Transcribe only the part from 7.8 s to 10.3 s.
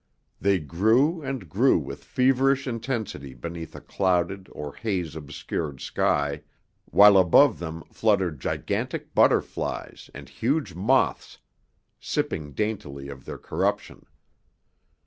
fluttered gigantic butterflies and